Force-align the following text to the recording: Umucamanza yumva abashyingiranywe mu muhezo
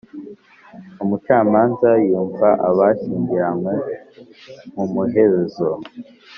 Umucamanza 1.03 1.89
yumva 2.07 2.47
abashyingiranywe 2.67 3.73
mu 4.73 4.85
muhezo 4.93 5.69